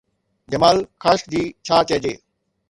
[0.53, 2.13] جمال Khashoggi, ڇا چئجي؟